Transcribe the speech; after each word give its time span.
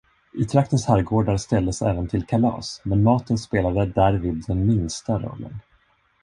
I 0.35 0.45
traktens 0.45 0.85
herrgårdar 0.89 1.37
ställdes 1.37 1.81
även 1.81 2.07
till 2.07 2.25
kalas, 2.25 2.81
men 2.83 3.03
maten 3.03 3.37
spelade 3.37 3.85
därvid 3.85 4.43
den 4.47 4.67
minsta 4.67 5.19
rollen. 5.19 5.59